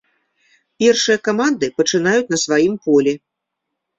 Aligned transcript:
Першыя 0.83 1.17
каманды 1.27 1.69
пачынаюць 1.81 2.31
на 2.33 2.37
сваім 2.47 2.73
полі. 2.87 3.13